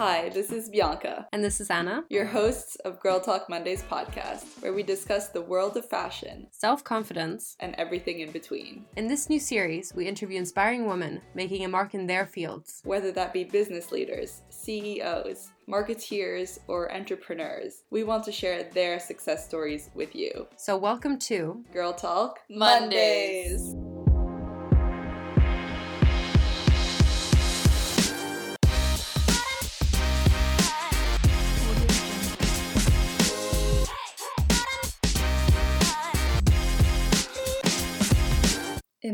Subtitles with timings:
[0.00, 2.04] Hi, this is Bianca, And this is Anna.
[2.08, 6.82] your hosts of Girl Talk Mondays podcast, where we discuss the world of fashion Self
[6.82, 7.54] confidence.
[7.60, 8.86] and everything in between.
[8.96, 12.80] In this new series, we interview inspiring women making a mark in their fields.
[12.82, 19.44] Whether that be business leaders, CEOs, marketeers, or entrepreneurs, we want to share their success
[19.44, 20.48] stories with you.
[20.56, 23.74] So, welcome to Girl Talk Mondays.
[23.74, 23.99] In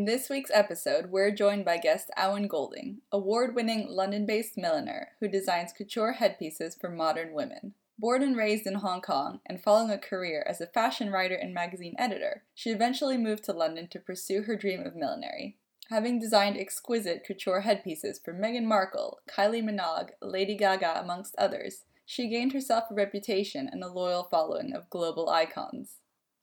[0.07, 5.27] this week's episode, we're joined by guest Awon Golding, award winning London based milliner who
[5.27, 7.75] designs couture headpieces for modern women.
[7.99, 11.53] Born and raised in Hong Kong and following a career as a fashion writer and
[11.53, 15.57] magazine editor, she eventually moved to London to pursue her dream of millinery.
[15.91, 22.29] Having designed exquisite couture headpieces for Meghan Markle, Kylie Minogue, Lady Gaga, amongst others, she
[22.29, 25.97] gained herself a reputation and a loyal following of global icons.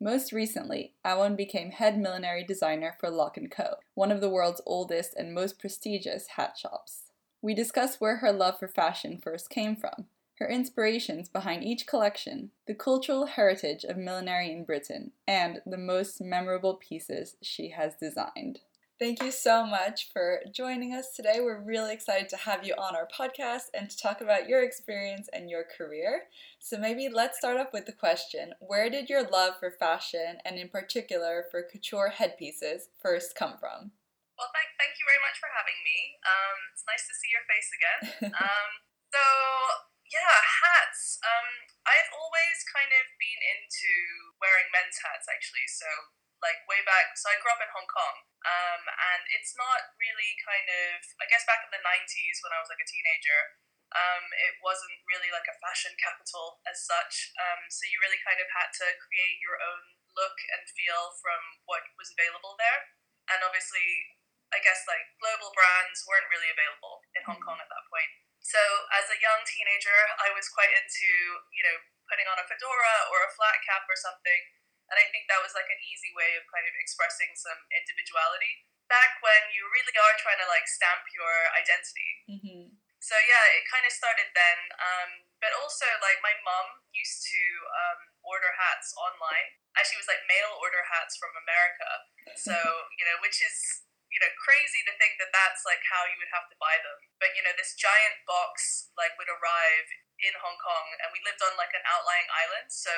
[0.04, 4.60] Most recently, Awon became head millinery designer for Lock & Co., one of the world's
[4.66, 7.04] oldest and most prestigious hat shops.
[7.42, 10.08] We discuss where her love for fashion first came from,
[10.40, 16.20] her inspirations behind each collection, the cultural heritage of millinery in Britain, and the most
[16.20, 18.60] memorable pieces she has designed.
[19.02, 21.42] Thank you so much for joining us today.
[21.42, 25.28] We're really excited to have you on our podcast and to talk about your experience
[25.34, 26.30] and your career.
[26.62, 30.62] So, maybe let's start off with the question Where did your love for fashion, and
[30.62, 33.98] in particular for couture headpieces, first come from?
[34.38, 36.00] Well, thank, thank you very much for having me.
[36.22, 38.02] Um, it's nice to see your face again.
[38.46, 38.70] um,
[39.10, 39.24] so,
[40.14, 41.18] yeah, hats.
[41.26, 41.50] Um,
[41.90, 43.94] I've always kind of been into
[44.38, 45.66] wearing men's hats, actually.
[45.66, 45.90] So,
[46.44, 50.36] like way back, so I grew up in Hong Kong, um, and it's not really
[50.44, 53.56] kind of, I guess back in the 90s when I was like a teenager,
[53.94, 57.32] um, it wasn't really like a fashion capital as such.
[57.38, 59.84] Um, so you really kind of had to create your own
[60.18, 62.90] look and feel from what was available there.
[63.30, 63.86] And obviously,
[64.50, 68.12] I guess like global brands weren't really available in Hong Kong at that point.
[68.44, 68.60] So
[68.92, 71.10] as a young teenager, I was quite into,
[71.56, 71.78] you know,
[72.12, 74.42] putting on a fedora or a flat cap or something.
[74.92, 78.68] And I think that was like an easy way of kind of expressing some individuality
[78.92, 82.72] back when you really are trying to like stamp your identity Mm-hmm.
[83.04, 84.60] so yeah, it kind of started then.
[84.80, 85.10] Um,
[85.44, 89.60] but also, like my mom used to um, order hats online.
[89.76, 91.90] Actually, was like mail order hats from America.
[92.40, 92.56] So
[93.00, 96.32] you know, which is you know crazy to think that that's like how you would
[96.32, 97.00] have to buy them.
[97.20, 99.88] But you know, this giant box like would arrive
[100.24, 102.72] in Hong Kong, and we lived on like an outlying island.
[102.72, 102.94] So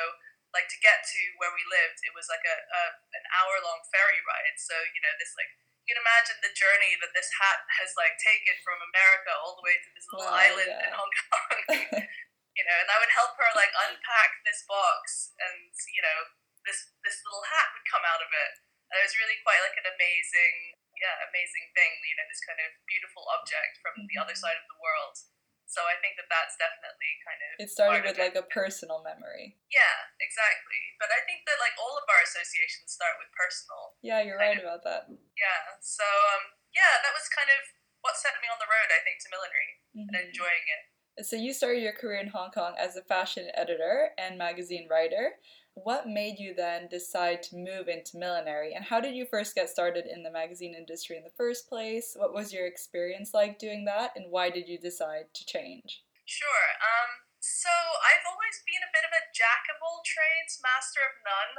[0.54, 2.84] like to get to where we lived, it was like a, a
[3.16, 4.58] an hour long ferry ride.
[4.62, 5.52] So you know, this like
[5.86, 9.66] you can imagine the journey that this hat has like taken from America all the
[9.66, 10.86] way to this little Wow, island yeah.
[10.90, 11.58] in Hong Kong.
[12.58, 16.34] you know, and I would help her like unpack this box, and you know,
[16.66, 18.54] this this little hat would come out of it.
[18.90, 21.94] And it was really quite like an amazing, yeah, amazing thing.
[22.10, 24.42] You know, this kind of beautiful object from the other mm-hmm.
[24.42, 25.22] side of the world.
[25.66, 28.22] So I think that that's definitely kind of It started with it.
[28.22, 29.58] like a personal memory.
[29.74, 30.82] yeah, exactly.
[31.02, 33.98] But I think that like all of our associations start with personal.
[34.16, 35.12] Yeah, you're right about that.
[35.12, 35.60] Yeah.
[35.84, 37.60] So um, yeah, that was kind of
[38.00, 38.88] what set me on the road.
[38.96, 40.28] I think to millinery and Mhm.
[40.32, 40.82] enjoying it.
[41.26, 45.40] So you started your career in Hong Kong as a fashion editor and magazine writer.
[45.76, 49.70] What made you then decide to move into millinery and how did you first get
[49.70, 52.16] started in the magazine industry in the first place?
[52.16, 56.04] What was your experience like doing that and why did you decide to change?
[56.24, 56.68] Sure.
[56.80, 57.10] Um,
[57.40, 61.52] so I've always been a bit of a jack of all trades, master of none.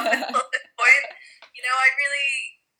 [0.00, 1.04] Up until this point,
[1.54, 2.32] you know, I really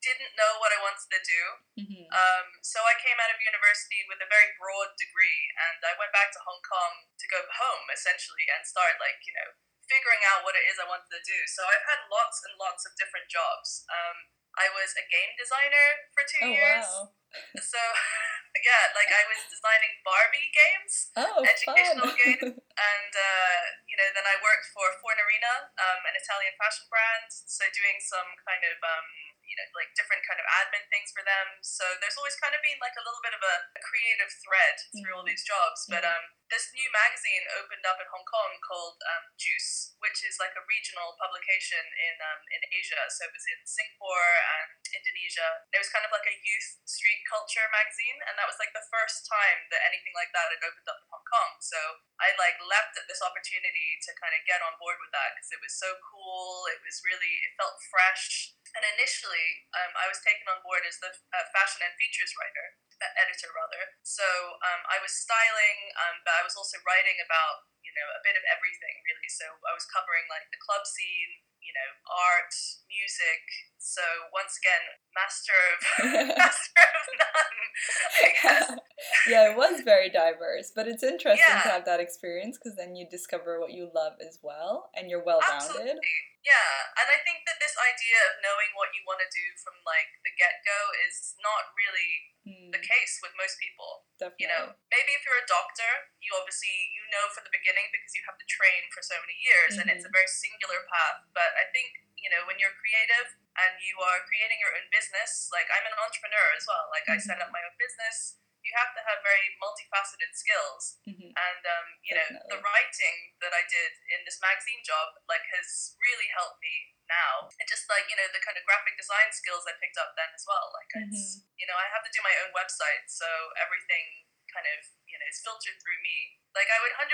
[0.03, 1.43] didn't know what I wanted to do.
[1.85, 2.07] Mhm.
[2.11, 3.39] Um, so I came out of
[3.87, 7.39] university with a very broad degree, and I went back to Hong Kong to go
[7.47, 9.55] home essentially and start like you know
[9.87, 11.39] figuring out what it is I wanted to do.
[11.47, 13.87] So I've had lots and lots of different jobs.
[13.87, 16.87] Um, I was a game designer for two Oh years.
[16.91, 17.15] wow.
[17.61, 17.79] So
[18.67, 22.19] yeah, like I was designing Barbie games Oh educational fun.
[22.19, 22.41] gain.
[22.91, 27.63] and uh, you know then I worked for Fornarina, um, an Italian fashion brand, so
[27.71, 29.07] doing some kind of um,
[29.47, 31.47] you know like different kind of admin things for them.
[31.63, 34.77] So there's always kind of been like a little bit of a, a creative thread
[34.99, 35.87] through all these jobs.
[35.89, 36.13] But Mhm.
[36.13, 40.55] um, this new magazine opened up in Hong Kong called um, Juice, which is like
[40.55, 43.03] a regional publication in um, in Asia.
[43.11, 44.31] So it was in Singapore
[44.63, 45.67] and Indonesia.
[45.75, 48.87] It was kind of like a youth street culture magazine, and that was like the
[48.91, 51.51] first time that anything like that had opened up in Hong Kong.
[51.59, 51.79] So
[52.23, 55.51] I like leapt at this opportunity to kind of get on board with that because
[55.51, 56.71] it was so cool.
[56.71, 58.55] It was really it felt fresh.
[58.77, 62.77] And initially, um, I was taken on board as the uh, fashion and features writer.
[63.01, 63.36] uh, editor
[63.77, 63.93] rather.
[64.03, 64.25] So
[64.65, 68.35] um, I was styling, um, but I was also writing about you know a bit
[68.35, 69.29] of everything really.
[69.29, 72.53] So I was covering like the club scene, you know, art,
[72.89, 73.45] music.
[73.77, 74.03] So
[74.33, 75.79] once again, master of
[76.41, 78.79] master of none.
[79.29, 81.63] Yeah, it was very diverse, but it's interesting Yeah.
[81.67, 85.23] to have that experience because then you discover what you love as well, and you're
[85.23, 85.99] well rounded.
[85.99, 86.17] Absolutely.
[86.47, 86.73] Yeah,
[87.03, 90.15] and I think that this idea of knowing what you want to do from like
[90.23, 94.07] the get go is not really Mm, the case with most people.
[94.23, 94.47] definitely.
[94.47, 98.15] You know, maybe if you're a doctor, you obviously you know from the beginning because
[98.15, 101.27] you have to train for so many years, and it's a very singular path.
[101.35, 105.47] But I think you know when you're creative and you are creating your own business,
[105.55, 106.91] like I'm an entrepreneur as well.
[106.91, 108.43] Like I set up my own business.
[108.67, 111.31] You have to have very multifaceted skills Mhm.
[111.31, 115.95] and um, you know the writing that I did in this magazine job like has
[116.03, 119.63] really helped me now and just like you know the kind of graphic design skills
[119.71, 122.35] I picked up then as well like it's you know I have to do my
[122.43, 124.27] own website so everything
[124.57, 127.13] kind of you know is filtered through me like I would 100%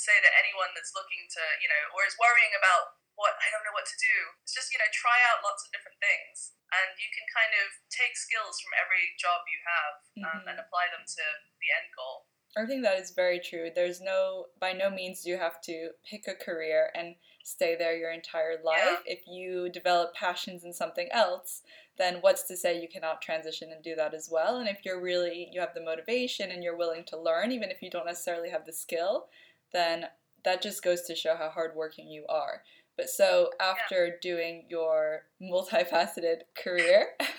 [0.00, 3.60] say to anyone that's looking to you know or is worrying about what I don't
[3.68, 6.96] know what to do it's just you know try out lots of different things and
[6.96, 9.94] you can kind of take skills from every job you have
[10.24, 10.48] um, Mhm.
[10.48, 11.24] and apply them to
[11.60, 12.24] the end goal
[12.56, 13.70] I think that is very true.
[13.72, 17.14] There's no, by no means do you have to pick a career and
[17.44, 19.02] stay there your entire life.
[19.04, 21.62] If you develop passions in something else,
[21.98, 24.58] then what's to say you cannot transition and do that as well?
[24.58, 27.82] And if you're really, you have the motivation and you're willing to learn, even if
[27.82, 29.26] you don't necessarily have the skill,
[29.72, 30.06] then
[30.44, 32.62] that just goes to show how hardworking you are.
[32.96, 37.10] But so after doing your multifaceted career,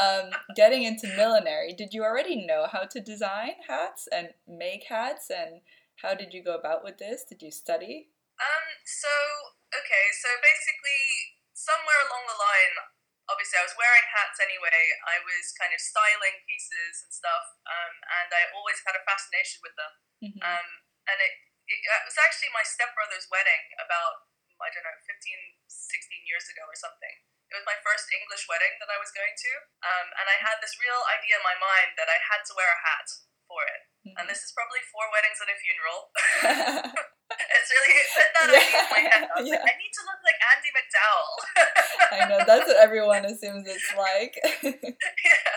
[0.00, 5.30] um, getting into millinery, did you already know how to design hats and make hats?
[5.30, 5.60] And
[6.02, 7.24] how did you go about with this?
[7.24, 8.08] Did you study?
[8.36, 9.08] Um, so,
[9.72, 12.74] okay, so basically, somewhere along the line,
[13.30, 14.80] obviously, I was wearing hats anyway.
[15.06, 19.62] I was kind of styling pieces and stuff, um, and I always had a fascination
[19.62, 19.92] with them.
[20.22, 20.40] Mhm.
[20.42, 20.68] Um,
[21.06, 21.32] and it,
[21.66, 24.26] it, it was actually my stepbrother's wedding about,
[24.58, 27.14] I don't know, 15, 16 years ago or something.
[27.46, 29.52] It was my first English wedding that I was going to,
[29.86, 32.66] um, and I had this real idea in my mind that I had to wear
[32.66, 33.06] a hat
[33.46, 33.85] for it.
[34.14, 34.50] And this mm-hmm.
[34.50, 35.98] is probably four weddings and a funeral.
[37.34, 39.22] it's really put that Yeah, in my head.
[39.26, 39.66] I was like.
[39.66, 41.30] I need to look like Andie MacDowell.
[42.14, 44.34] I know that's what everyone assumes it's like.
[44.62, 45.50] yeah.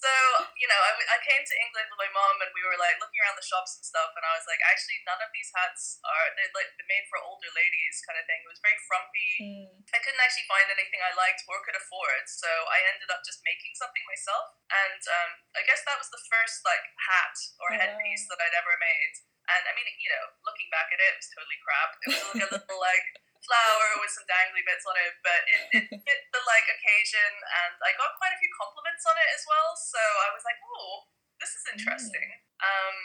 [0.00, 0.12] So,
[0.56, 3.36] you know, I came to England with my mom and we were like looking around
[3.36, 4.16] the shops and stuff.
[4.16, 7.20] And I was like, actually, none of these hats are, they're like, they're made for
[7.20, 8.40] older ladies kind of thing.
[8.40, 9.32] It was very frumpy.
[9.44, 12.24] Mm, I couldn't actually find anything I liked or could afford.
[12.32, 14.56] So I ended up just making something myself.
[14.72, 18.56] And um, I guess that was the first like hat or Oh, headpiece that I'd
[18.56, 19.14] ever made.
[19.52, 21.90] And I mean, you know, looking back at it, it was totally crap.
[22.00, 23.06] It was like a little like
[23.44, 27.30] flower with some dangly bits on it, but it, it fit the like occasion,
[27.64, 29.72] and I got quite a few compliments on it as well.
[29.76, 31.08] So I was like, oh,
[31.40, 32.28] this is interesting.
[32.60, 32.96] Um,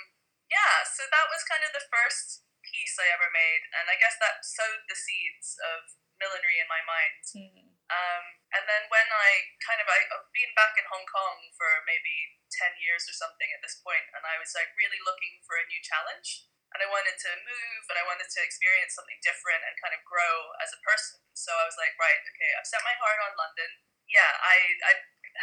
[0.51, 4.17] yeah, so that was kind of the first piece I ever made, and I guess
[4.19, 7.23] that sowed the seeds of millinery in my mind.
[7.35, 8.23] mm, Um,
[8.55, 12.39] and then when I kind of I, I've been back in Hong Kong for maybe
[12.51, 15.65] ten years or something at this point, and I was like really looking for a
[15.69, 19.73] new challenge, and I wanted to move, and I wanted to experience something different and
[19.79, 21.23] kind of grow as a person.
[21.31, 23.71] So I was like, right, okay, I've set my heart on London.
[24.11, 24.93] Yeah, I I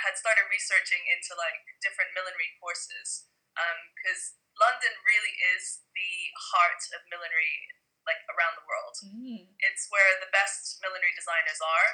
[0.05, 6.13] had started researching into like different millinery courses because London really is the
[6.53, 7.69] heart of millinery
[8.09, 9.47] like around the world mm.
[9.63, 11.89] it's where the best millinery designers are.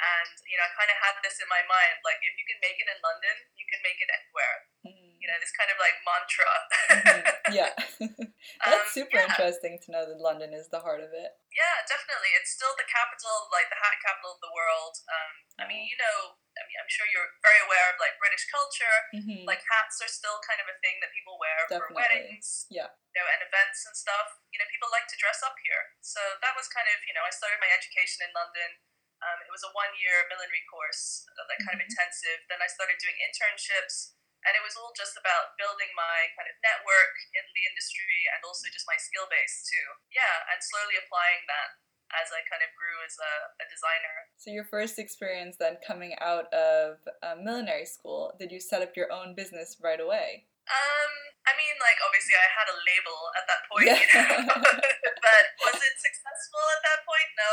[0.00, 2.58] And, you know, I kind of had this in my mind like, if you can
[2.64, 4.56] make it in London, you can make it anywhere.
[4.84, 5.03] Mm.
[5.24, 6.52] You know, this kind of like mantra.
[6.92, 7.22] Mhm.
[7.56, 7.72] Yeah.
[8.68, 9.24] That's Um, super yeah.
[9.32, 11.32] interesting to know that London is the heart of it.
[11.48, 12.28] yeah, definitely.
[12.36, 15.00] It's still the capital, like the hat capital of the world.
[15.08, 18.44] Um, I mean, you know, I mean, I'm sure you're very aware of like British
[18.52, 18.96] culture.
[19.16, 19.48] Mhm.
[19.48, 22.68] Like hats are still kind of a thing that people wear for weddings.
[22.68, 22.92] Yeah.
[22.92, 25.94] you know, and events and stuff, you know, people like to dress up here.
[26.04, 28.76] So that was kind of, you know, I started my education in London.
[29.24, 31.88] Um, it was a one year millinery course, uh, like kind of Mhm.
[31.88, 32.44] intensive.
[32.50, 36.56] Then I started doing internships, and it was all just about building my kind of
[36.60, 39.88] network in the industry and also just my skill base too.
[40.12, 41.80] Yeah, and slowly applying that
[42.14, 44.16] as I kind of grew as a, a designer.
[44.38, 48.94] So your first experience then coming out of uh, millinery school, did you set up
[48.94, 50.46] your own business right away?
[50.64, 51.12] Um,
[51.44, 54.00] I mean, like obviously I had a label at that point, Yeah.
[54.00, 54.62] you know,
[55.20, 57.28] but was it successful at that point?
[57.36, 57.52] No,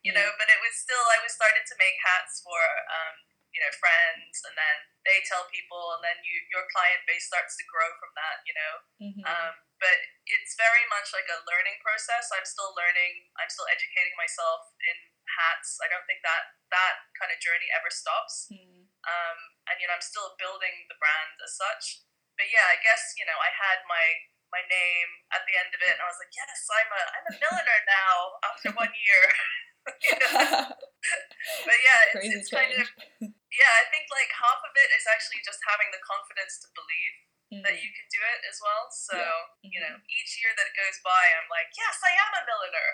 [0.00, 0.28] you know.
[0.40, 2.56] But it was still I was started to make hats for
[2.88, 3.25] um,
[3.56, 4.76] you know friends, and then
[5.08, 8.52] they tell people, and then you your client base starts to grow from that, you
[8.52, 8.74] know.
[9.00, 9.22] Mhm.
[9.24, 9.96] Um, but
[10.28, 12.28] it's very much like a learning process.
[12.36, 13.32] I'm still learning.
[13.40, 14.96] I'm still educating myself in
[15.40, 15.80] hats.
[15.80, 18.86] I don't think that that kind of journey ever stops Mm.
[19.06, 19.38] um,
[19.70, 22.02] and you know I'm still building the brand as such.
[22.36, 24.06] but yeah, I guess you know I had my
[24.52, 27.26] my name at the end of it, and I was like, yes, I'm a I'm
[27.32, 28.16] a milliner now
[28.48, 29.24] after one year.
[31.66, 32.86] but yeah, it's, it's kind of
[33.56, 33.72] yeah.
[33.80, 37.14] I think like half of it is actually just having the confidence to believe
[37.52, 37.62] mm-hmm.
[37.62, 38.90] that you can do it as well.
[38.90, 39.70] So yeah.
[39.70, 40.16] you know, mm-hmm.
[40.18, 42.88] each year that goes by, I'm like, yes, I am a milliner.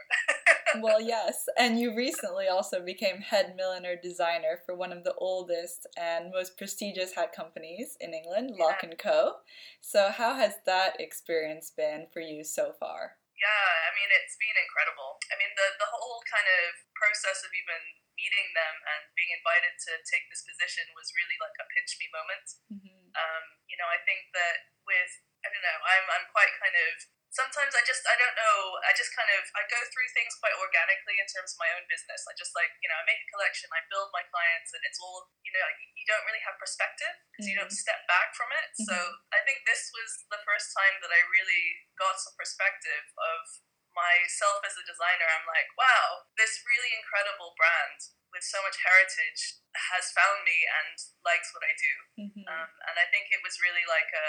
[0.85, 5.87] well, yes, and you recently also became head milliner designer for one of the oldest
[5.97, 8.65] and most prestigious hat companies in England, yeah.
[8.65, 9.43] Lock and Co.
[9.81, 13.19] So how has that experience been for you so far?
[13.33, 15.19] Yeah, I mean, it's been incredible.
[15.27, 19.75] I mean, the, the whole kind of process of even meeting them and being invited
[19.89, 22.47] to take this position was really like a pinch me moment.
[22.69, 23.03] Mm-hmm.
[23.17, 25.13] Um, you know, I think that with,
[25.45, 26.91] I don't know, I'm, I'm quite kind of
[27.33, 30.53] sometimes I just I don't know I just kind of I go through things quite
[30.61, 32.21] organically in terms of my own business.
[32.29, 35.01] I just like you know I make a collection, I build my clients, and it's
[35.01, 35.65] all you know
[35.97, 37.49] you don't really have perspective because mm-hmm.
[37.49, 37.89] you don't mm-hmm.
[37.89, 38.69] step back from it.
[38.77, 38.87] Mm-hmm.
[38.93, 38.97] So
[39.33, 41.65] I think this was the first time that I really
[41.97, 43.41] got some perspective of
[43.93, 45.29] myself as a designer.
[45.29, 48.01] I'm like, wow, this really incredible brand
[48.33, 49.61] with so much heritage
[49.93, 51.95] has found me and likes what I do.
[52.27, 52.45] Mm-hmm.
[52.49, 54.29] Um, and I think it was really like a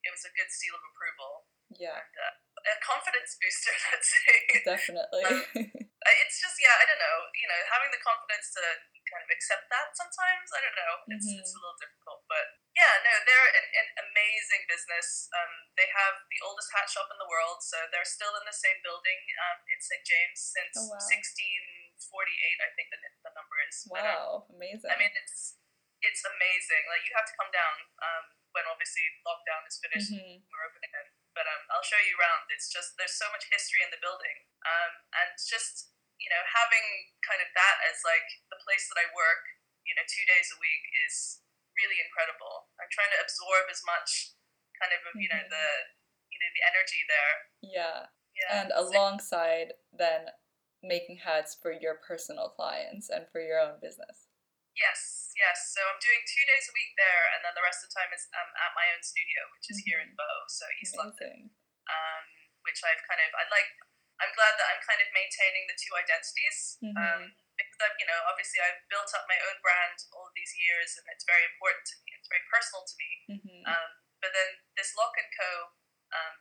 [0.00, 1.94] it was a good seal of approval yeah.
[1.94, 2.34] And, uh,
[2.66, 4.36] a confidence booster, let's say.
[4.66, 5.24] Definitely.
[5.24, 8.62] um, it's just, yeah, I don't know, you know, having the confidence to
[9.06, 11.40] kind of accept that sometimes, I don't know, it's, mm-hmm.
[11.40, 12.26] it's a little difficult.
[12.26, 15.28] But yeah, no, they're an, an amazing business.
[15.36, 18.56] Um, they have the oldest hat shop in the world, so they're still in the
[18.56, 20.00] same building um, in St.
[20.00, 20.96] James since oh, wow.
[20.96, 23.84] 1648, I think the, the number is.
[23.84, 24.88] Wow, but, um, amazing.
[24.88, 25.60] I mean, it's
[26.00, 26.88] it's amazing.
[26.88, 28.24] Like, you have to come down um,
[28.56, 30.40] when obviously lockdown is finished mm-hmm.
[30.48, 32.50] we're open again but um, I'll show you around.
[32.50, 37.14] It's just there's so much history in the building, um, and just you know having
[37.22, 39.42] kind of that as like the place that I work,
[39.86, 41.40] you know, two days a week is
[41.80, 42.68] really incredible.
[42.76, 44.36] I'm trying to absorb as much
[44.76, 45.52] kind of you know mm-hmm.
[45.52, 45.66] the
[46.28, 47.34] you know the energy there.
[47.64, 47.98] Yeah.
[48.36, 48.62] Yeah.
[48.62, 50.30] And alongside then
[50.80, 54.30] making hats for your personal clients and for your own business.
[54.78, 55.76] Yes, yes.
[55.76, 58.08] So I'm doing two days a week there, and then the rest of the time
[58.16, 59.92] is um, at my own studio, which is mm-hmm.
[59.92, 60.24] here in mm-hmm.
[60.24, 61.52] Bow, so East Amazing.
[61.52, 61.52] London.
[61.90, 62.24] Um,
[62.64, 63.70] which I've kind of, I like.
[64.20, 66.76] I'm glad that I'm kind of maintaining the two identities.
[66.84, 66.96] Mm-hmm.
[66.96, 67.22] Um,
[67.68, 71.04] because I've, you know, obviously I've built up my own brand all these years, and
[71.12, 72.16] it's very important to me.
[72.16, 73.10] It's very personal to me.
[73.36, 73.60] Mm-hmm.
[73.68, 73.90] Um,
[74.20, 75.76] but then this Lock and Co.
[76.10, 76.36] Um,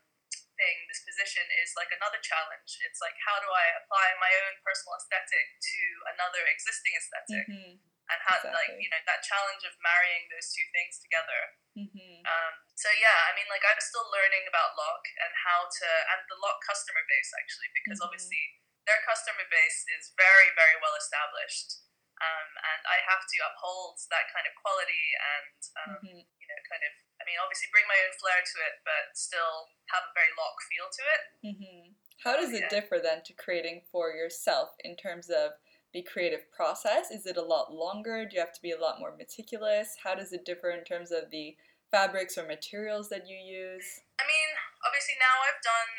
[0.59, 2.83] thing, this position is like another challenge.
[2.83, 7.79] It's like how do I apply my own personal aesthetic to another existing esthetic mm-hmm
[8.09, 8.57] and how exactly.
[8.57, 11.41] like you know that challenge of marrying those two things together.
[11.77, 12.25] Mm-hmm.
[12.25, 16.25] Um, so yeah, I mean, like I'm still learning about Lock and how to and
[16.27, 18.09] the Lock customer base actually because mm-hmm.
[18.09, 18.41] obviously
[18.89, 21.85] their customer base is very very well established.
[22.19, 26.19] Um, and I have to uphold that kind of quality and um, mm-hmm.
[26.19, 26.91] you know kind of
[27.21, 30.57] I mean obviously bring my own flair to it, but still have a very lock
[30.67, 31.21] feel to it.
[31.53, 31.83] Mm-hmm.
[32.25, 32.73] How does it yeah.
[32.73, 35.55] differ then to creating for yourself in terms of
[35.93, 37.11] the creative process?
[37.11, 38.27] Is it a lot longer?
[38.27, 39.95] Do you have to be a lot more meticulous?
[40.03, 41.55] How does it differ in terms of the
[41.91, 43.87] fabrics or materials that you use?
[44.19, 44.49] I mean,
[44.85, 45.91] obviously now I've done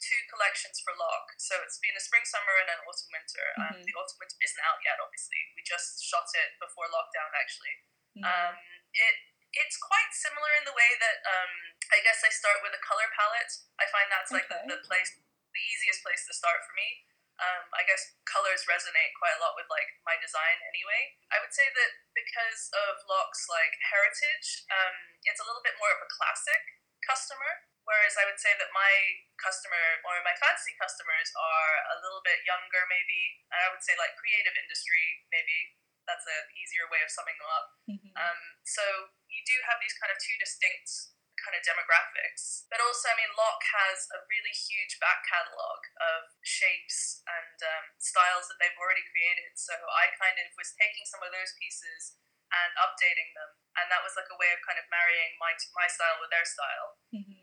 [0.00, 1.36] two collections for Lock.
[1.36, 3.46] So it's been a spring, summer, and an autumn, winter.
[3.56, 3.80] Um, mm-hmm.
[3.80, 5.40] Um, the autumn, winter isn't out yet, obviously.
[5.54, 7.74] We just shot it before lockdown, actually.
[8.16, 8.26] Mm-hmm.
[8.26, 8.56] Um,
[8.96, 9.16] it
[9.50, 11.52] it's quite similar in the way that um,
[11.90, 13.50] I guess I start with a color palette.
[13.82, 14.62] I find that's like okay.
[14.62, 17.02] the, the place, the easiest place to start for me
[17.40, 21.16] um, I guess colors resonate quite a lot with like my design anyway.
[21.32, 25.90] I would say that because of Lock's like heritage, um, it's a little bit more
[25.90, 26.60] of a classic
[27.00, 27.64] customer.
[27.90, 28.92] Whereas I would say that my
[29.34, 33.42] customer or my fancy customers are a little bit younger, maybe.
[33.50, 35.74] And I would say like creative industry, maybe
[36.06, 37.66] that's an easier way of summing them up.
[37.90, 38.14] Mm-hmm.
[38.14, 42.68] Um, so you do have these kind of two distinct kind of demographics.
[42.70, 47.84] But also, I mean, Lock has a really huge back catalogue of shapes and um,
[47.98, 49.56] styles that they've already created.
[49.56, 52.20] So I kind of was taking some of those pieces
[52.50, 55.86] and updating them, and that was like a way of kind of marrying my my
[55.86, 56.98] style with their style.
[57.14, 57.39] Mm-hmm.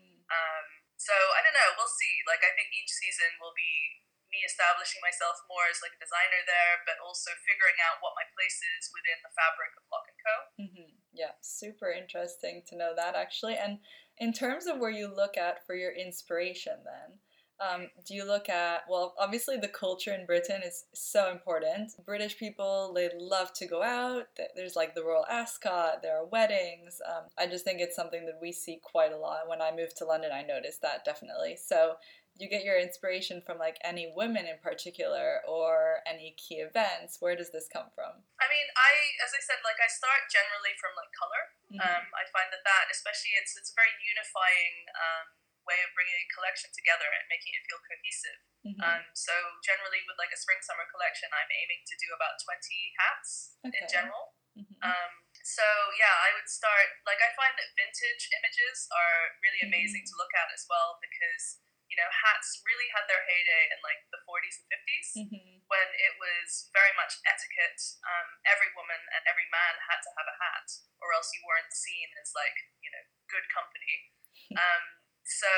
[0.98, 1.78] So I don't know.
[1.78, 2.26] We'll see.
[2.26, 6.44] Like I think each season will be me establishing myself more as like a designer
[6.44, 10.20] there, but also figuring out what my place is within the fabric of Lock and
[10.20, 10.34] Co.
[10.60, 10.90] Mm-hmm.
[11.16, 13.56] Yeah, super interesting to know that actually.
[13.56, 13.80] And
[14.20, 17.18] in terms of where you look at for your inspiration, then.
[17.60, 22.38] Um, do you look at well obviously the culture in britain is so important british
[22.38, 27.24] people they love to go out there's like the royal ascot there are weddings um,
[27.36, 30.04] i just think it's something that we see quite a lot when i moved to
[30.04, 31.96] london i noticed that definitely so
[32.38, 37.18] you get your inspiration from like any women in particular or any key events?
[37.18, 38.14] Where does this come from?
[38.38, 38.92] I mean, I,
[39.26, 41.42] as I said, like I start generally from like color.
[41.74, 41.82] Mm-hmm.
[41.82, 45.26] Um, I find that that, especially, it's it's a very unifying um,
[45.68, 48.40] way of bringing a collection together and making it feel cohesive.
[48.64, 48.80] Mhm.
[48.80, 52.96] Um, so generally, with like a spring summer collection, I'm aiming to do about twenty
[52.96, 53.86] hats in Okay.
[53.86, 54.32] general.
[54.56, 54.80] Mhm.
[54.82, 55.12] Um,
[55.44, 55.64] so
[56.00, 60.32] yeah, I would start like I find that vintage images are really amazing to look
[60.34, 64.58] at as well because you know hats really had their heyday in like the 40s
[64.60, 65.62] and 50s Mhm.
[65.72, 67.80] when it was very much etiquette.
[68.04, 70.68] Um, every woman and every man had to have a hat,
[71.00, 74.10] or else you weren't seen as like you know good company.
[74.58, 74.84] Um,
[75.28, 75.52] so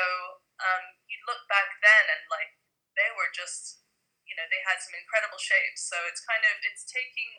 [0.59, 2.59] um, you look back then and like
[2.99, 3.81] they were just
[4.27, 5.87] you know they had some incredible shapes.
[5.87, 7.31] So it's kind of it's taking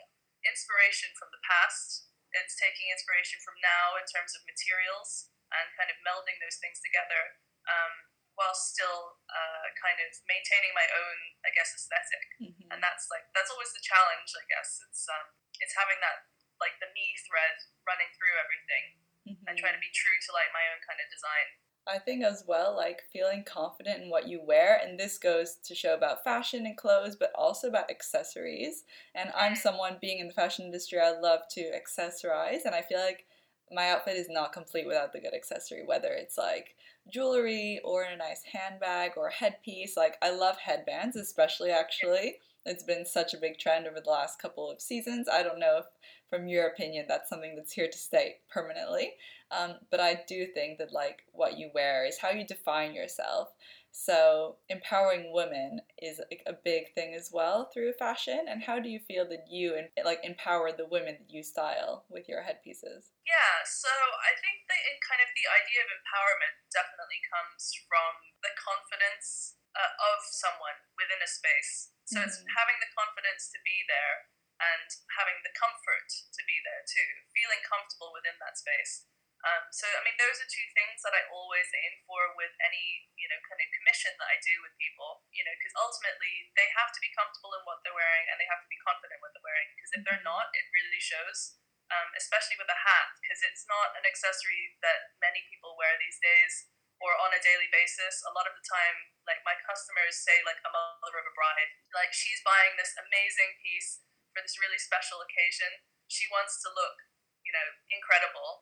[0.42, 2.08] inspiration from the past.
[2.32, 6.80] It's taking inspiration from now in terms of materials and kind of melding those things
[6.80, 7.36] together.
[7.68, 12.72] Um, while still uh, kind of maintaining my own, I guess, aesthetic Mhm.
[12.72, 16.24] and that's like that's always the challenge i guess it's um it's having that
[16.56, 18.96] like the me thread running through everything
[19.28, 19.60] and Mhm.
[19.60, 21.46] trying to be true to like my own kind of design
[21.86, 25.74] I think as well, like feeling confident in what you wear, and this goes to
[25.74, 28.84] show about fashion and clothes, but also about accessories.
[29.14, 33.00] And I'm someone being in the fashion industry, I love to accessorize, and I feel
[33.00, 33.26] like
[33.70, 36.76] my outfit is not complete without the good accessory, whether it's like
[37.12, 39.96] jewelry or a nice handbag or headpiece.
[39.96, 42.36] Like, I love headbands, especially actually.
[42.64, 45.28] It's been such a big trend over the last couple of seasons.
[45.28, 45.86] I don't know if,
[46.30, 49.14] from your opinion, that's something that's here to stay permanently.
[49.52, 53.48] Um, but I do think that like what you wear is how you define yourself.
[53.92, 58.48] So empowering women is like a big thing as well through fashion.
[58.48, 62.04] And how do you feel that you and like empower the women that you style
[62.08, 63.12] with your headpieces?
[63.22, 63.90] yeah so
[64.26, 69.54] i think that in kind of the idea of empowerment definitely comes from the confidence
[69.78, 72.50] uh, of someone within a space so it's Mhm.
[72.58, 74.26] having the confidence to be there
[74.58, 79.06] and having the comfort to be there too feeling comfortable within that space
[79.42, 83.10] Um, so, I mean, those are two things that I always aim for with any,
[83.18, 86.70] you know, kind of commission that I do with people, you know, because ultimately they
[86.78, 89.22] have to be comfortable in what they're wearing and they have to be confident in
[89.22, 89.66] what they're wearing.
[89.74, 91.58] Because if they're not, it really shows,
[91.90, 96.22] um, especially with a hat, because it's not an accessory that many people wear these
[96.22, 96.70] days
[97.02, 98.22] or on a daily basis.
[98.22, 101.70] A lot of the time, like my customers say, like a mother of a bride,
[101.90, 105.82] like she's buying this amazing piece for this really special occasion.
[106.06, 106.94] She wants to look,
[107.42, 108.61] you know, incredible,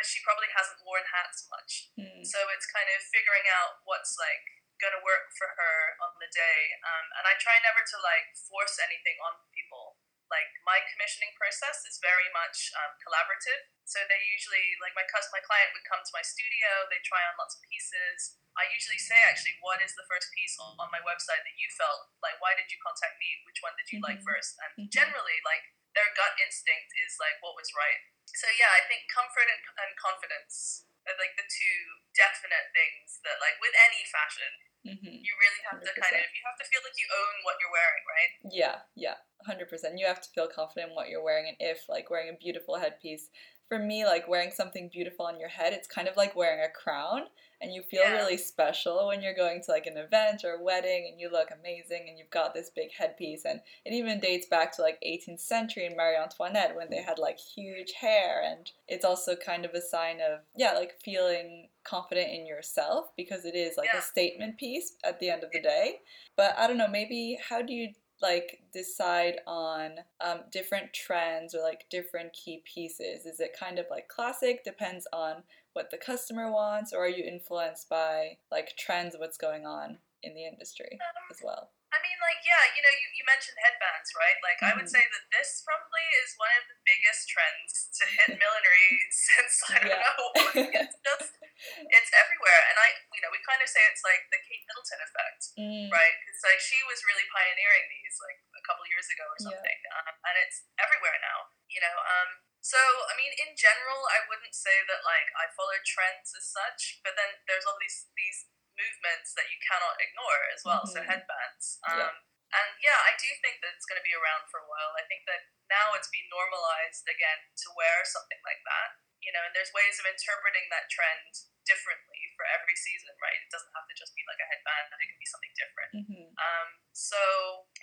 [0.00, 1.92] but she probably hasn't worn hats much.
[2.00, 2.24] Mm.
[2.24, 4.40] So it's kind of figuring out what's like
[4.80, 6.72] going to work for her on the day.
[6.88, 10.00] Um, and I try never to like force anything on people.
[10.32, 13.68] Like my commissioning process is very much um, collaborative.
[13.84, 16.88] So they usually like my cus- my client would come to my studio.
[16.88, 18.40] They try on lots of pieces.
[18.56, 21.68] I usually say actually, what is the first piece on, on my website that you
[21.76, 22.40] felt like?
[22.40, 23.42] Why did you contact me?
[23.44, 24.28] Which one did you like Mhm.
[24.32, 24.56] first?
[24.64, 24.88] And Mhm.
[24.88, 25.66] generally, like
[26.00, 28.00] their gut instinct is like what was right.
[28.24, 31.78] So yeah, I think comfort and, and confidence are like the two
[32.16, 36.24] definite things that like with any fashion, hmm you really have to kind 100%.
[36.24, 38.32] of you have to feel like you own what you're wearing, right?
[38.48, 40.00] Yeah, yeah, hundred percent.
[40.00, 42.80] You have to feel confident in what you're wearing, and if like wearing a beautiful
[42.80, 43.28] headpiece,
[43.70, 46.68] for me, like wearing something beautiful on your head, it's kind of like wearing a
[46.68, 47.22] crown,
[47.62, 48.16] and you feel Yeah.
[48.16, 51.50] really special when you're going to like an event or a wedding, and you look
[51.52, 55.38] amazing, and you've got this big headpiece, and it even dates back to like 18th
[55.40, 59.72] century in Marie Antoinette when they had like huge hair, and it's also kind of
[59.74, 64.00] a sign of yeah, like feeling confident in yourself because it is like Yeah.
[64.00, 66.00] a statement piece at the end of the day.
[66.36, 71.62] But I don't know, maybe how do you like decide on um, different trends or
[71.62, 73.26] like different key pieces?
[73.26, 77.24] Is it kind of like classic, depends on what the customer wants, or are you
[77.24, 80.98] influenced by like trends, what's going on in the industry
[81.30, 81.70] as well?
[81.90, 84.38] I mean, like yeah, you know, you, you mentioned headbands, right?
[84.46, 84.94] Like I would Mhm.
[84.94, 89.74] say that this probably is one of the biggest trends to hit millinery since I
[89.82, 90.06] don't Yeah.
[90.06, 90.22] know.
[90.86, 91.30] It's just
[91.96, 95.00] it's everywhere, and I you know we kind of say it's like the Kate Middleton
[95.02, 95.42] effect.
[95.58, 96.14] Mm, right?
[96.22, 99.50] Because like she was really pioneering these like a couple years ago or Yeah.
[99.50, 101.50] something, um, and it's everywhere now.
[101.66, 102.30] You know, um,
[102.62, 102.78] so
[103.10, 107.18] I mean, in general, I wouldn't say that like I follow trends as such, but
[107.18, 108.46] then there's all these these
[108.80, 110.84] movements that you cannot ignore as well.
[110.88, 111.08] So Mhm.
[111.12, 111.78] headbands.
[111.84, 112.12] Um, Yeah.
[112.50, 114.92] And yeah, I do think that it's going to be around for a while.
[114.98, 118.98] I think that now it's been normalized again to wear something like that.
[119.22, 121.30] You know, and there's ways of interpreting that trend
[121.68, 123.36] differently for every season, right?
[123.38, 125.92] It doesn't have to just be like a headband, it can be something different.
[125.94, 126.24] mhm.
[126.40, 127.20] Um, so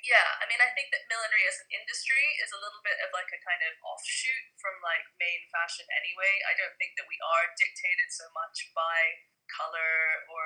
[0.03, 3.13] yeah, I mean, I think that millinery as an industry is a little bit of
[3.13, 6.41] like a kind of offshoot from like main fashion anyway.
[6.43, 10.43] I don't think that we are dictated so much by color or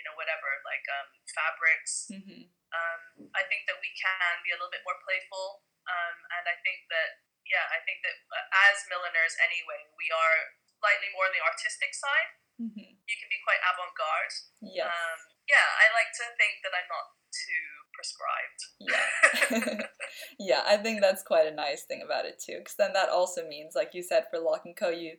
[0.00, 0.48] you know whatever.
[0.64, 2.08] like um, fabrics.
[2.08, 3.02] hmm Um,
[3.34, 6.86] I think that we can be a little bit more playful, um, and I think
[6.88, 11.44] that yeah, I think that uh, as milliners anyway, we are slightly more on the
[11.44, 12.30] artistic side.
[12.56, 14.34] hmm You can be quite avant-garde.
[14.62, 14.86] Yes.
[14.88, 15.18] Um,
[15.50, 18.60] yeah, I like to think that I'm not too prescribed.
[18.78, 19.82] Yeah.
[20.38, 23.46] yeah, I think that's quite a nice thing about it too, because then that also
[23.46, 25.18] means, like you said, for Lock and Co, you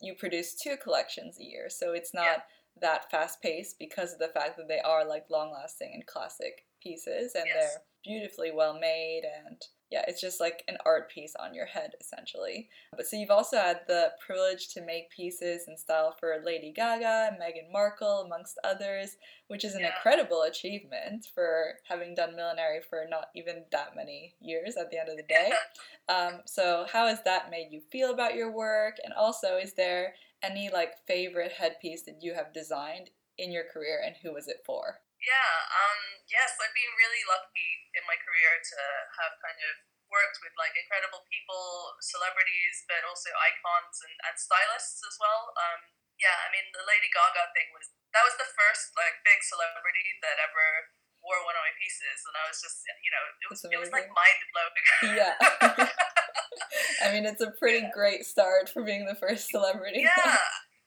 [0.00, 2.44] you produce two collections a year, so it's not
[2.80, 6.66] that fast paced because of the fact that they are like long lasting and classic
[6.82, 7.54] pieces, and Yes.
[7.54, 11.92] they're beautifully well made, and yeah, it's just like an art piece on your head
[12.00, 12.68] essentially.
[12.96, 17.36] But so you've also had the privilege to make pieces in style for Lady Gaga,
[17.40, 19.16] Meghan Markle, amongst others
[19.48, 19.88] which is an Yeah.
[19.96, 25.08] incredible achievement for having done millinery for not even that many years at the end
[25.08, 25.52] of the day.
[26.08, 28.96] Um, so, how has that made you feel about your work?
[29.04, 34.00] And also, is there any like favorite headpiece that you have designed in your career,
[34.00, 35.00] and who was it for?
[35.20, 36.00] Yeah, um,
[36.32, 38.78] yes, I've been really lucky in my career to
[39.20, 39.74] have kind of
[40.08, 45.52] worked with like incredible people, celebrities, but also icons and, and stylists as well.
[45.54, 49.40] Um, yeah, I mean the Lady Gaga thing was that was the first like big
[49.40, 50.92] celebrity that ever
[51.24, 53.92] wore one of my pieces, and I was just you know it was it was
[53.92, 54.84] like mind blowing.
[55.16, 55.36] Yeah.
[57.00, 60.04] I mean, it's a pretty great start for being the first celebrity.
[60.04, 60.40] yeah,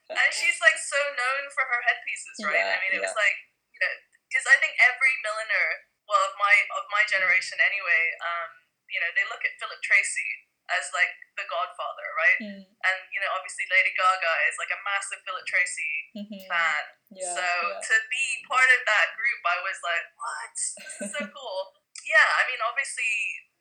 [0.10, 2.58] and she's like so known for her headpieces, right?
[2.58, 3.38] Yeah, I mean, it was like
[3.74, 3.94] you know,
[4.30, 5.68] because I think every milliner,
[6.06, 8.50] well, of my of my generation anyway, um,
[8.90, 10.30] you know, they look at Philip Treacy
[10.72, 12.40] as like the Godfather, right?
[12.40, 16.40] Mm, And you know, obviously Lady Gaga is like a massive Philip Treacy mhm.
[16.48, 16.84] fan.
[17.12, 17.84] Yeah, so yeah.
[17.84, 20.56] to be part of that group, I was like, what?
[20.56, 21.62] This is so cool.
[22.08, 23.12] yeah, I mean, obviously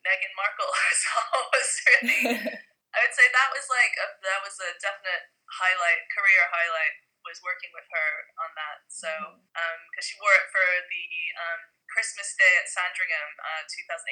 [0.03, 2.23] Meghan Markle as well was really
[2.93, 7.01] I would say that was like a, that was a definite highlight, career highlight.
[7.23, 8.11] Was working with her
[8.43, 8.83] on that.
[8.91, 11.07] So because she wore it for the
[11.39, 14.11] um, Christmas Day at Sandringham, uh, 2018,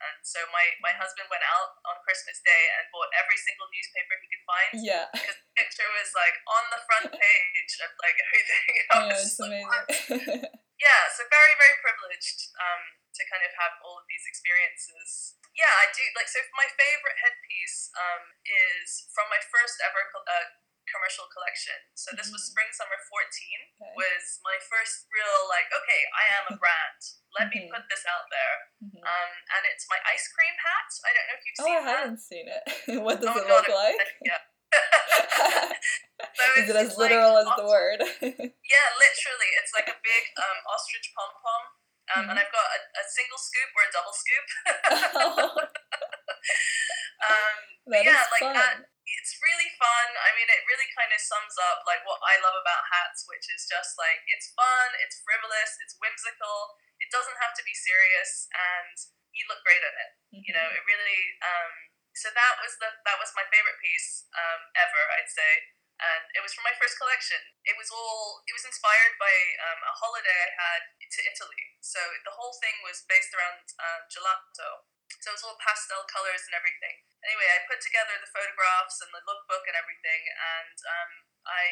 [0.00, 4.16] and so my my husband went out on Christmas Day and bought every single newspaper
[4.16, 8.16] he could find yeah, because the picture was like on the front page of like
[8.16, 8.72] everything.
[8.88, 10.48] I yeah, it's like, amazing.
[10.80, 12.82] yeah, so very, very privileged um,
[13.18, 15.34] to kind of have all of these experiences.
[15.58, 16.04] Yeah, I do.
[16.14, 20.54] Like, so my favorite headpiece um, is from my first ever uh,
[20.88, 21.76] commercial collection.
[21.98, 22.50] So this was Mhm.
[22.54, 23.92] spring summer 14 Okay.
[23.98, 27.00] was my first real like, okay, I am a brand.
[27.36, 27.74] Let me Mhm.
[27.74, 28.56] put this out there.
[28.88, 29.02] Mhm.
[29.04, 30.88] Um, and it's my ice cream hat.
[31.04, 31.76] I don't know if you've seen it.
[31.76, 32.64] Oh, I haven't seen it.
[33.04, 34.00] what does Oh it my look God, like?
[34.22, 34.42] Yeah.
[36.38, 37.98] So Is it as it's like literal as the word?
[38.68, 39.50] Yeah, literally.
[39.58, 41.62] It's like a big um, ostrich pom pom.
[42.16, 42.30] Um, Mm-hmm.
[42.32, 44.46] And I've got a, a single scoop or a double scoop.
[47.28, 47.56] um,
[47.92, 48.56] yeah, like fun.
[48.56, 48.76] that.
[49.08, 50.08] It's really fun.
[50.20, 53.48] I mean, it really kind of sums up like what I love about hats, which
[53.48, 56.76] is just like it's fun, it's frivolous, it's whimsical.
[57.00, 58.92] It doesn't have to be serious, and
[59.32, 60.12] you look great in it.
[60.44, 60.76] You know, Mhm.
[60.76, 61.22] it really.
[61.40, 61.72] Um,
[62.12, 65.50] so that was the that was my favorite piece um, ever, I'd say,
[65.98, 67.38] and it was from my first collection.
[67.66, 69.34] It was all it was inspired by
[69.66, 71.62] um, a holiday I had to Italy.
[71.82, 74.86] So the whole thing was based around um, gelato.
[75.18, 77.02] So it was all pastel colors and everything.
[77.26, 81.12] Anyway, I put together the photographs and the lookbook and everything, and um,
[81.48, 81.66] I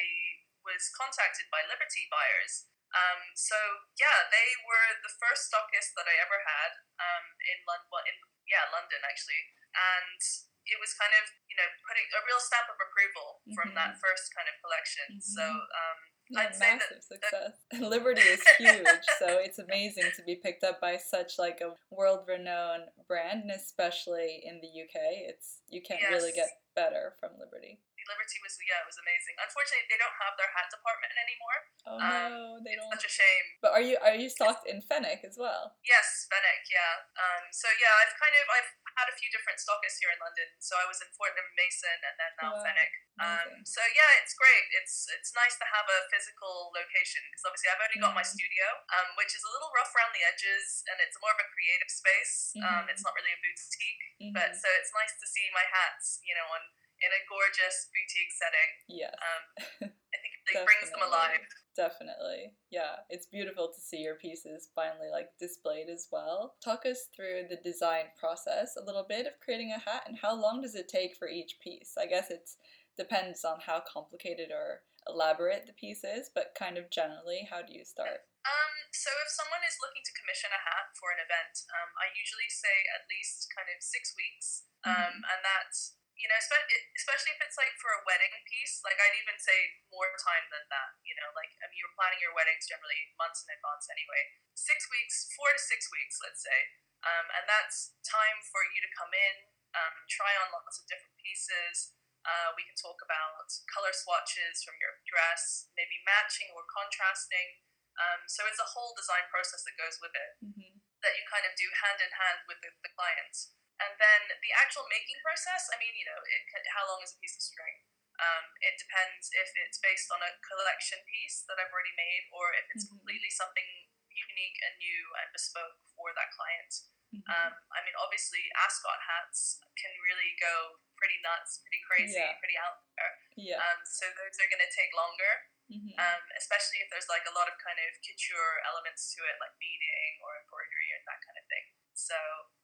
[0.66, 2.66] was contacted by Liberty buyers.
[2.90, 3.54] Um, so
[4.00, 7.86] yeah, they were the first stockist that I ever had um, in London.
[7.92, 8.16] Well, in
[8.50, 9.42] yeah, London actually,
[9.74, 10.20] and
[10.66, 13.74] it was kind of you know putting a real stamp of approval from Mhm.
[13.78, 15.20] that first kind of collection.
[15.22, 15.54] So Mhm.
[15.80, 15.98] um,
[16.28, 17.54] Yeah, I'd say that- massive success.
[17.78, 22.90] Liberty is huge, so it's amazing to be picked up by such like a world-renowned
[23.06, 24.96] brand, and especially in the UK,
[25.30, 27.80] it's you can't really get better from Liberty.
[28.06, 29.34] Liberty was yeah, it was amazing.
[29.38, 31.58] Unfortunately, they don't have their hat department anymore.
[31.86, 32.90] Oh Um, no, they don't.
[32.94, 33.46] such a shame.
[33.62, 35.74] But are you are you stocked in Fenwick as well?
[35.86, 37.06] Yes, Fenwick, yeah.
[37.18, 40.48] Um, so yeah, I've kind of I've had a few different stockists here in London.
[40.58, 42.94] So I was in Fortnum Mason and then now Wow, Fenwick.
[43.16, 44.66] Um, so yeah, it's great.
[44.76, 48.34] It's it's nice to have a physical location because obviously I've only got my Mhm.
[48.36, 51.48] studio, um, which is a little rough around the edges, and it's more of a
[51.48, 52.52] creative space.
[52.60, 52.90] Um, Mhm.
[52.92, 54.04] it's not really a boutique,
[54.36, 54.60] but Mhm.
[54.60, 56.60] so it's nice to see my hats, you know, on
[57.02, 58.70] in a gorgeous boutique setting.
[58.88, 59.14] Yes.
[59.16, 59.44] Um,
[59.92, 61.44] I think it really brings them alive.
[61.76, 62.56] Definitely.
[62.72, 66.56] Yeah, it's beautiful to see your pieces finally like displayed as well.
[66.64, 70.32] Talk us through the design process a little bit of creating a hat and how
[70.32, 72.00] long does it take for each piece?
[72.00, 72.48] I guess it
[72.96, 77.76] depends on how complicated or elaborate the piece is, but kind of generally, how do
[77.76, 78.26] you start?
[78.42, 82.10] Um, so if someone is looking to commission a hat for an event, um, I
[82.14, 85.74] usually say at least kind of six weeks, um, and that
[86.16, 90.08] you know, especially if it's like for a wedding piece, like I'd even say more
[90.16, 90.96] time than that.
[91.04, 94.32] You know, like I mean, you're planning your weddings generally months in advance anyway.
[94.56, 96.58] Six weeks, four to six weeks, let's say,
[97.04, 99.36] um, and that's time for you to come in,
[99.76, 101.92] um, try on lots of different pieces.
[102.26, 107.62] Uh, we can talk about color swatches from your dress, maybe matching or contrasting.
[107.96, 110.74] Um, so it's a whole design process that goes with it mm-hmm.
[111.06, 113.55] that you kind of do hand in hand with the, the client.
[113.76, 117.18] And then the actual making process, I mean, you know, it, how long is a
[117.20, 117.84] piece of string?
[118.16, 122.56] Um, it depends if it's based on a collection piece that I've already made or
[122.56, 122.96] if it's mm-hmm.
[122.96, 123.68] completely something
[124.08, 126.72] unique and new and bespoke for that client.
[127.12, 127.28] Mm-hmm.
[127.28, 132.40] Um, I mean, obviously, ascot hats can really go pretty nuts, pretty crazy, yeah.
[132.40, 133.12] pretty out there.
[133.36, 133.60] Yeah.
[133.60, 135.52] Um, so those are going to take longer.
[135.66, 135.98] Mm-hmm.
[135.98, 139.50] Um, especially if there's like a lot of kind of couture elements to it, like
[139.58, 141.65] beading or embroidery and that kind of thing.
[141.96, 142.14] So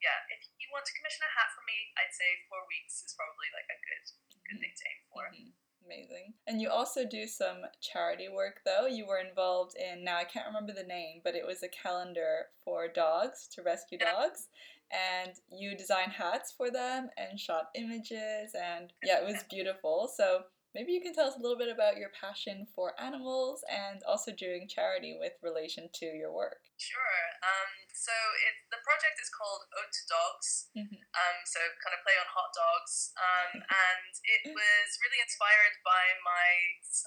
[0.04, 3.16] yeah, if you want to commission a hat from me, I'd say four weeks is
[3.16, 4.04] probably like a good
[4.44, 5.24] good thing to aim for.
[5.32, 5.50] Mm-hmm.
[5.82, 6.34] Amazing.
[6.46, 8.86] And you also do some charity work though.
[8.86, 12.52] You were involved in now I can't remember the name, but it was a calendar
[12.64, 14.12] for dogs to rescue yeah.
[14.12, 14.48] dogs.
[14.92, 20.12] And you designed hats for them and shot images and yeah, it was beautiful.
[20.14, 24.00] So maybe you can tell us a little bit about your passion for animals and
[24.08, 26.64] also doing charity with relation to your work.
[26.80, 27.22] Sure.
[27.44, 28.14] Um, so
[28.48, 30.48] it, the project is called Oat to Dogs.
[30.72, 30.96] Mm-hmm.
[30.96, 33.12] Um, so kind of play on hot dogs.
[33.16, 36.48] Um, and it was really inspired by my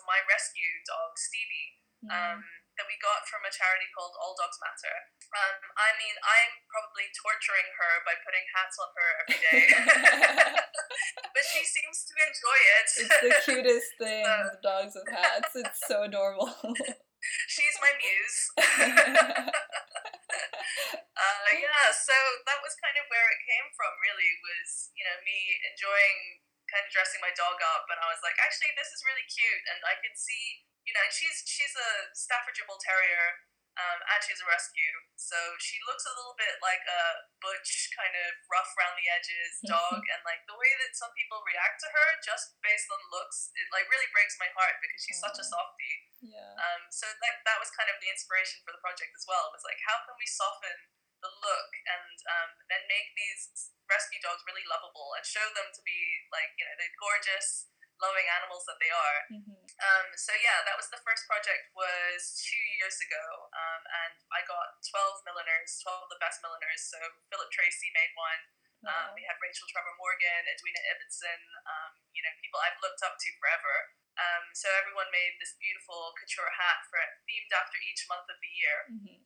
[0.06, 1.82] my rescue dog Stevie.
[2.06, 2.42] Mm-hmm.
[2.76, 4.96] That we got from a charity called All Dogs Matter.
[5.32, 9.64] Um, I mean, I'm probably torturing her by putting hats on her every day,
[11.36, 12.88] but she seems to enjoy it.
[13.00, 14.52] It's the cutest thing, so.
[14.52, 15.56] the dogs with hats.
[15.56, 16.52] It's so adorable.
[17.48, 18.40] She's my muse.
[21.16, 25.16] uh, yeah, so that was kind of where it came from, really, was, you know,
[25.24, 25.40] me
[25.72, 27.88] enjoying kind of dressing my dog up.
[27.90, 29.64] And I was like, actually, this is really cute.
[29.74, 33.46] And I can see, you know, she's, she's a Staffordshire Bull Terrier
[33.76, 34.96] um, and she's a rescue.
[35.20, 39.60] So she looks a little bit like a butch, kind of rough around the edges
[39.68, 43.52] dog, and like the way that some people react to her just based on looks,
[43.56, 45.98] it like really breaks my heart because she's such a softie.
[46.24, 46.56] Yeah.
[46.56, 46.88] Um.
[46.88, 49.52] So that that was kind of the inspiration for the project as well.
[49.52, 54.44] Was like, how can we soften the look and um, then make these rescue dogs
[54.46, 55.98] really lovable and show them to be
[56.30, 59.20] like you know they're gorgeous loving animals that they are.
[59.32, 59.60] Mm-hmm.
[59.80, 64.44] Um, so yeah, that was the first project was two years ago, um, and I
[64.48, 66.84] got twelve milliners, twelve of the best milliners.
[66.84, 67.00] So
[67.32, 68.42] Philip Treacy made one.
[68.86, 69.02] Um, wow.
[69.10, 73.18] Um, we had Rachel Trevor Morgan, Edwina Ibbotson, um, you know, people I've looked up
[73.18, 73.76] to forever.
[74.16, 78.52] Um, so everyone made this beautiful couture hat for themed after each month of the
[78.52, 78.78] year.
[78.88, 79.25] Mm-hmm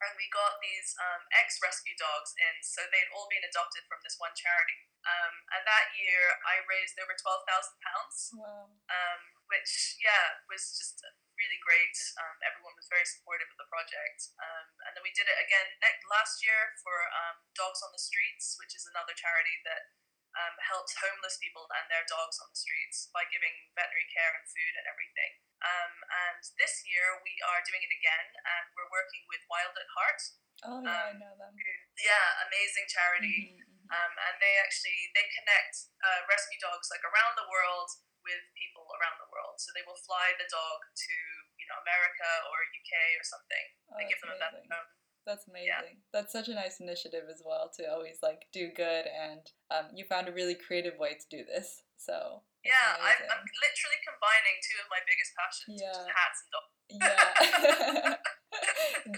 [0.00, 4.00] and we got these um, ex rescue dogs in, so they'd all been adopted from
[4.00, 4.88] this one charity.
[5.04, 8.16] Um, and that year, I raised over twelve thousand pounds.
[8.36, 8.72] Wow.
[8.88, 11.02] Um, which yeah was just
[11.40, 11.96] really great.
[12.20, 14.28] Um, everyone was very supportive of the project.
[14.36, 18.02] Um, and then we did it again next, last year for um, Dogs on the
[18.02, 19.88] Streets, which is another charity that
[20.36, 24.46] um, helps homeless people and their dogs on the streets by giving veterinary care and
[24.46, 25.32] food and everything.
[25.60, 29.88] Um, and this year we are doing it again, and we're working with Wild at
[29.96, 30.20] Heart.
[30.60, 31.56] Oh yeah, um, I know them.
[31.96, 33.56] Yeah, amazing charity.
[33.56, 33.88] Mm-hmm, mm-hmm.
[33.88, 37.88] Um, and they actually they connect uh, rescue dogs like around the world
[38.20, 39.56] with people around the world.
[39.56, 41.14] So they will fly the dog to
[41.56, 43.66] you know America or UK or something.
[43.88, 44.68] Oh, they give them amazing.
[44.68, 44.90] a home.
[45.24, 45.96] That's amazing.
[45.96, 46.12] Yeah.
[46.12, 50.04] That's such a nice initiative as well to always like do good, and um, you
[50.04, 51.84] found a really creative way to do this.
[51.96, 56.04] So yeah, I'm, I'm, literally combining two of my biggest passions, yeah.
[56.12, 56.72] hats and dogs.
[57.00, 58.16] Yeah.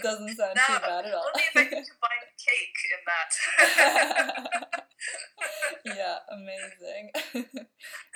[0.03, 1.31] Doesn't sound now, too bad at all.
[1.31, 3.31] Only if I can combine cake in that.
[5.95, 7.15] yeah, amazing.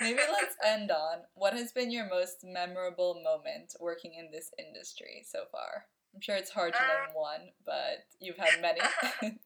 [0.04, 5.24] Maybe let's end on what has been your most memorable moment working in this industry
[5.24, 5.88] so far?
[6.12, 8.84] I'm sure it's hard to uh, name one, but you've had many.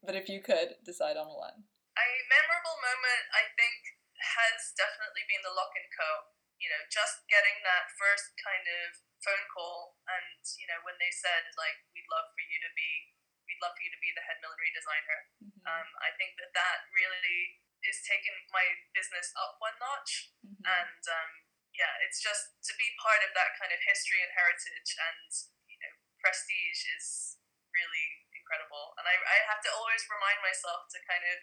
[0.06, 1.70] but if you could decide on one.
[1.94, 6.10] A memorable moment, I think, has definitely been the Lock and Co.
[6.58, 11.14] You know, just getting that first kind of phone call, and you know, when they
[11.14, 13.14] said like, "We'd love for you to be,
[13.46, 15.62] we'd love for you to be the head millinery designer." Mm-hmm.
[15.66, 20.62] Um, I think that that really is taking my business up one notch, mm-hmm.
[20.66, 21.32] and um,
[21.74, 25.30] yeah, it's just to be part of that kind of history and heritage and
[25.70, 27.38] you know prestige is
[27.72, 28.94] really incredible.
[29.00, 31.38] And I, I have to always remind myself to kind of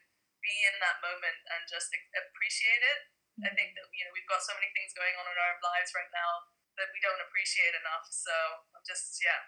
[0.45, 3.01] be in that moment and just appreciate it.
[3.41, 3.49] Mm-hmm.
[3.49, 5.91] I think that, you know, we've got so many things going on in our lives
[5.97, 6.47] right now
[6.79, 8.07] that we don't appreciate enough.
[8.09, 8.33] So
[8.75, 9.39] I'm just, yeah,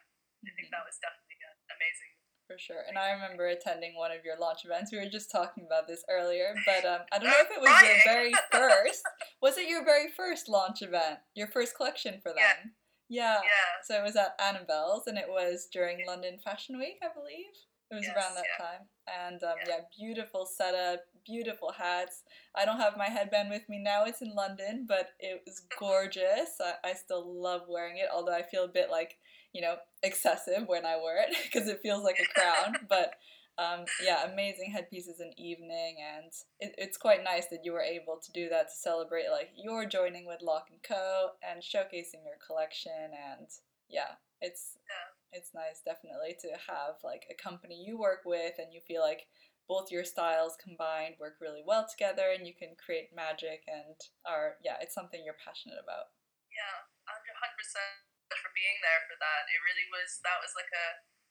[0.45, 0.91] I think that mm-hmm.
[0.91, 1.39] was definitely
[1.71, 2.13] amazing.
[2.51, 2.83] For sure.
[2.89, 4.91] And I remember attending one of your launch events.
[4.91, 7.83] We were just talking about this earlier, but um, I don't know if it was
[7.83, 9.03] your very first.
[9.43, 11.21] Was it your very first launch event?
[11.35, 12.75] Your first collection for them?
[13.09, 13.39] Yeah.
[13.39, 13.41] Yeah.
[13.43, 13.71] Yeah.
[13.85, 17.55] So it was at Annabel's, and it was during London Fashion Week, I believe.
[17.91, 18.67] It was Yes, around that yeah.
[18.67, 18.83] time.
[19.09, 22.23] And um, yeah, beautiful setup, beautiful hats.
[22.57, 26.51] I don't have my headband with me now, it's in London, but it was gorgeous.
[26.61, 29.19] I, I still love wearing it, although I feel a bit like,
[29.53, 32.77] you know, excessive when I wear it because it feels like a crown.
[32.89, 33.15] but
[33.59, 38.19] um, yeah, amazing headpieces in evening, and it, it's quite nice that you were able
[38.23, 42.39] to do that to celebrate like your joining with Lock and Co and showcasing your
[42.47, 43.49] collection, and
[43.89, 45.39] yeah, it's Yeah.
[45.39, 49.27] it's nice definitely to have like a company you work with, and you feel like
[49.71, 53.95] both your styles combined work really well together, and you can create magic, and
[54.27, 56.11] are yeah, it's something you're passionate about.
[56.51, 58.03] Yeah, hundred percent
[58.35, 59.47] for being there for that.
[59.47, 60.19] It really was.
[60.27, 60.87] That was like a.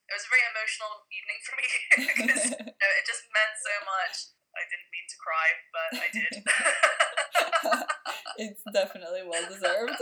[0.07, 1.67] It was a very emotional evening for me
[2.15, 4.15] because you know, it just meant so much.
[4.55, 6.33] I didn't mean to cry, but I did.
[8.49, 9.99] it's definitely well deserved.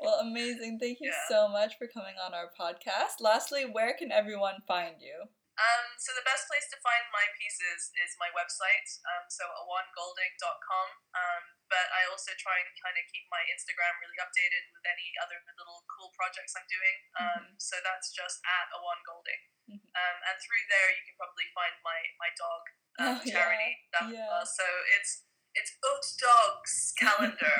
[0.00, 0.78] well, amazing.
[0.78, 1.26] Thank you Yeah.
[1.28, 3.18] so much for coming on our podcast.
[3.20, 5.26] Lastly, where can everyone find you?
[5.58, 10.88] Um, so the best place to find my pieces is my website, um, so awongolding.com.
[11.18, 15.10] Um, but I also try and kind of keep my Instagram really updated with any
[15.18, 16.96] other little cool projects I'm doing.
[17.18, 19.42] Um, So that's just at Awon Golding.
[19.68, 19.82] Mhm.
[19.98, 22.62] Um, and through there, you can probably find my my dog
[22.98, 23.70] um, Oh, yeah, charity.
[23.90, 24.42] stuff as yeah.
[24.46, 24.66] So
[24.96, 25.26] it's
[25.58, 27.56] it's Oat Dogs calendar.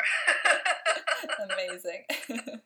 [1.50, 2.02] Amazing.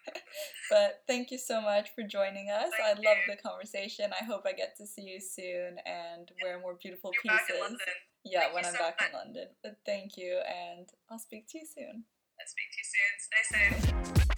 [0.70, 2.70] but thank you so much for joining us.
[2.82, 3.34] I Thank love you.
[3.34, 4.10] the conversation.
[4.20, 7.56] I hope I get to see you soon and wear more beautiful You're back in
[7.56, 7.60] pieces.
[7.62, 7.94] London.
[8.24, 9.18] Yeah, Thank when I'm so back in.
[9.18, 9.48] London.
[9.62, 12.04] But thank you, and I'll speak to you soon.
[12.40, 13.80] I'll speak to you soon.
[13.80, 14.28] Stay safe.